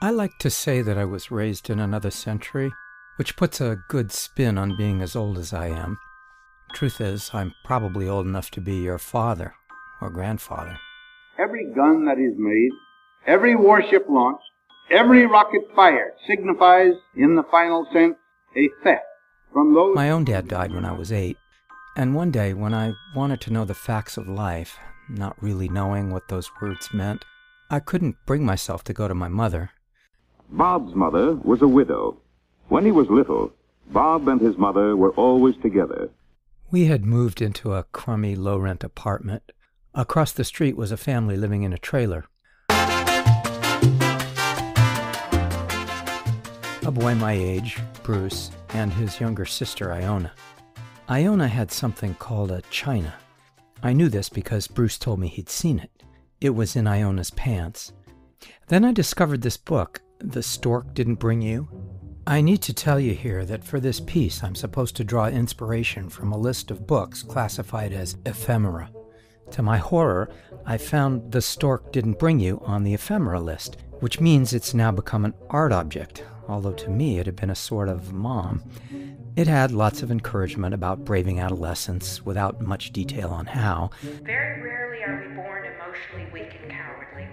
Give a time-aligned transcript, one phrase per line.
[0.00, 2.72] I like to say that I was raised in another century,
[3.16, 5.98] which puts a good spin on being as old as I am.
[6.72, 9.54] Truth is, I'm probably old enough to be your father
[10.00, 10.78] or grandfather.
[11.36, 12.70] Every gun that is made,
[13.26, 14.44] every warship launched,
[14.88, 18.14] every rocket fired signifies, in the final sense,
[18.56, 19.02] a theft
[19.52, 19.96] from those.
[19.96, 21.38] My own dad died when I was eight,
[21.96, 24.78] and one day when I wanted to know the facts of life,
[25.08, 27.24] not really knowing what those words meant,
[27.68, 29.70] I couldn't bring myself to go to my mother.
[30.50, 32.16] Bob's mother was a widow.
[32.68, 33.52] When he was little,
[33.92, 36.08] Bob and his mother were always together.
[36.70, 39.52] We had moved into a crummy low rent apartment.
[39.94, 42.24] Across the street was a family living in a trailer.
[46.86, 50.32] A boy my age, Bruce, and his younger sister, Iona.
[51.10, 53.14] Iona had something called a china.
[53.82, 55.90] I knew this because Bruce told me he'd seen it.
[56.40, 57.92] It was in Iona's pants.
[58.68, 61.68] Then I discovered this book, The Stork Didn't Bring You.
[62.26, 66.08] I need to tell you here that for this piece I'm supposed to draw inspiration
[66.08, 68.90] from a list of books classified as ephemera.
[69.52, 70.28] To my horror,
[70.66, 74.90] I found The Stork Didn't Bring You on the ephemera list, which means it's now
[74.90, 78.64] become an art object, although to me it had been a sort of mom.
[79.36, 83.90] It had lots of encouragement about braving adolescence without much detail on how.
[84.02, 87.26] Very rarely we born emotionally weak and cowardly.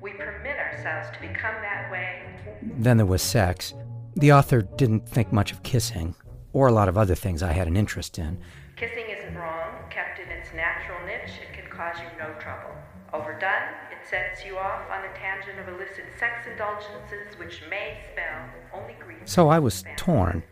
[0.00, 2.22] We permit ourselves to become that way.
[2.62, 3.74] Then there was sex.
[4.16, 6.14] The author didn't think much of kissing,
[6.52, 8.38] or a lot of other things I had an interest in.
[8.76, 9.70] Kissing isn't wrong.
[9.90, 12.70] Kept in its natural niche, it can cause you no trouble.
[13.12, 18.44] Overdone, it sets you off on a tangent of illicit sex indulgences which may spell
[18.72, 19.18] only grief.
[19.24, 20.42] So I was torn.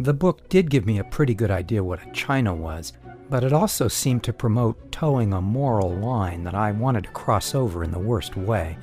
[0.00, 2.92] The book did give me a pretty good idea what a china was,
[3.32, 7.54] but it also seemed to promote toeing a moral line that I wanted to cross
[7.54, 8.76] over in the worst way,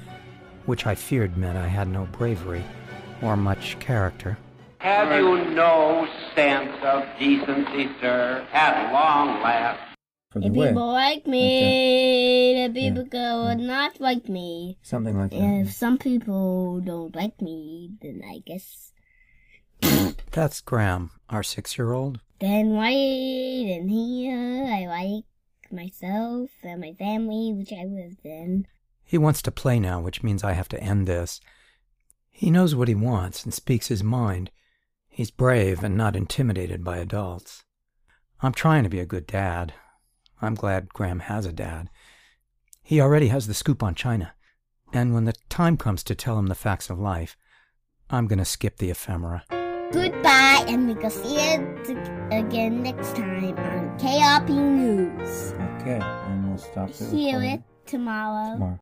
[0.66, 2.64] which I feared meant I had no bravery
[3.22, 4.40] or much character.
[4.80, 9.80] Have you no sense of decency, sir, at long last?
[10.32, 14.80] For The people like me, the people go not like me.
[14.82, 15.38] Something like that.
[15.38, 18.94] And if some people don't like me, then I guess
[20.32, 22.20] That's Graham, our six year old.
[22.40, 25.26] then right in here I like
[25.72, 28.68] myself and my family, which I lived in.
[29.04, 31.42] He wants to play now, which means I have to end this.
[32.30, 34.52] He knows what he wants and speaks his mind.
[35.08, 37.64] He's brave and not intimidated by adults.
[38.42, 39.74] I'm trying to be a good dad.
[40.42, 41.90] I'm glad Graham has a dad.
[42.84, 44.34] He already has the scoop on China.
[44.94, 47.36] And when the time comes to tell him the facts of life,
[48.10, 49.44] I'm going to skip the ephemera.
[49.92, 51.98] Goodbye, and we will see you
[52.32, 55.54] again next time on KRP News.
[55.82, 57.10] Okay, and we'll stop it.
[57.10, 58.54] Hear it tomorrow.
[58.54, 58.78] tomorrow.